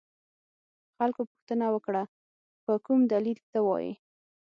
خلکو 0.97 1.21
پوښتنه 1.31 1.65
وکړه 1.71 2.03
په 2.63 2.73
کوم 2.85 2.99
دلیل 3.13 3.39
ته 3.51 3.59
وایې. 3.67 3.93